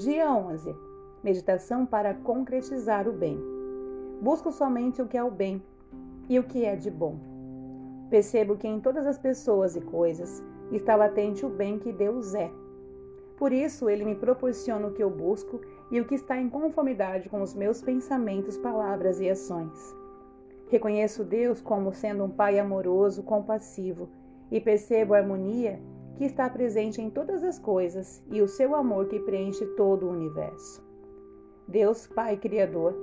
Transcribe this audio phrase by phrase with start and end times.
[0.00, 0.74] Dia 11.
[1.22, 3.38] Meditação para concretizar o bem.
[4.22, 5.62] Busco somente o que é o bem
[6.26, 7.18] e o que é de bom.
[8.08, 10.42] Percebo que em todas as pessoas e coisas
[10.72, 12.50] está latente o bem que Deus é.
[13.36, 15.60] Por isso, ele me proporciona o que eu busco
[15.90, 19.94] e o que está em conformidade com os meus pensamentos, palavras e ações.
[20.70, 24.08] Reconheço Deus como sendo um Pai amoroso, compassivo
[24.50, 25.78] e percebo a harmonia
[26.20, 30.10] que está presente em todas as coisas e o seu amor que preenche todo o
[30.10, 30.84] universo.
[31.66, 32.94] Deus, Pai Criador,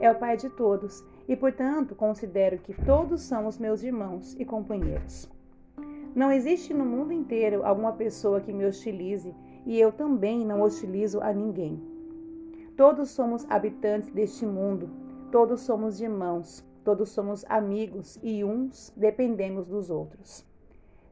[0.00, 4.44] é o Pai de todos e, portanto, considero que todos são os meus irmãos e
[4.46, 5.30] companheiros.
[6.14, 9.34] Não existe no mundo inteiro alguma pessoa que me hostilize
[9.66, 11.78] e eu também não hostilizo a ninguém.
[12.74, 14.88] Todos somos habitantes deste mundo,
[15.30, 20.50] todos somos irmãos, todos somos amigos e uns dependemos dos outros.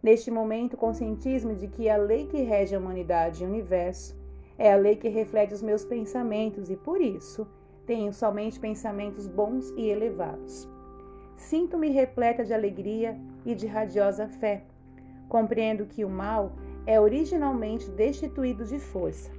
[0.03, 4.19] Neste momento, conscientismo de que a lei que rege a humanidade e o universo
[4.57, 7.47] é a lei que reflete os meus pensamentos e, por isso,
[7.87, 10.69] tenho somente pensamentos bons e elevados.
[11.37, 14.65] Sinto-me repleta de alegria e de radiosa fé.
[15.29, 16.53] Compreendo que o mal
[16.87, 19.31] é originalmente destituído de força.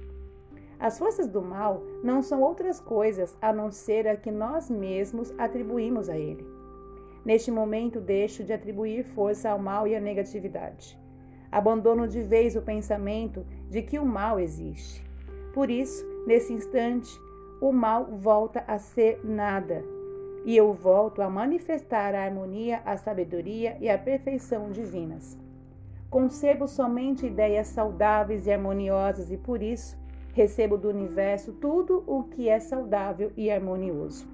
[0.78, 5.32] As forças do mal não são outras coisas a não ser a que nós mesmos
[5.38, 6.61] atribuímos a ele.
[7.24, 10.98] Neste momento, deixo de atribuir força ao mal e à negatividade.
[11.50, 15.04] Abandono de vez o pensamento de que o mal existe.
[15.54, 17.10] Por isso, nesse instante,
[17.60, 19.84] o mal volta a ser nada,
[20.44, 25.38] e eu volto a manifestar a harmonia, a sabedoria e a perfeição divinas.
[26.10, 29.96] Concebo somente ideias saudáveis e harmoniosas e por isso
[30.34, 34.26] recebo do universo tudo o que é saudável e harmonioso.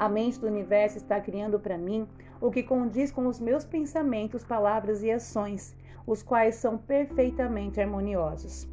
[0.00, 2.08] A mente do universo está criando para mim
[2.40, 5.76] o que condiz com os meus pensamentos, palavras e ações,
[6.06, 8.66] os quais são perfeitamente harmoniosos.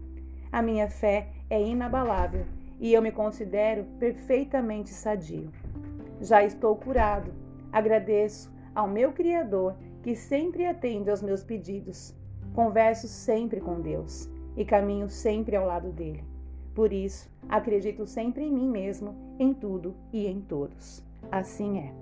[0.49, 2.45] A minha fé é inabalável
[2.79, 5.51] e eu me considero perfeitamente sadio.
[6.21, 7.29] Já estou curado.
[7.73, 12.15] Agradeço ao meu Criador que sempre atende aos meus pedidos.
[12.53, 16.23] Converso sempre com Deus e caminho sempre ao lado dele.
[16.73, 21.05] Por isso, acredito sempre em mim mesmo, em tudo e em todos.
[21.31, 21.93] Assim é.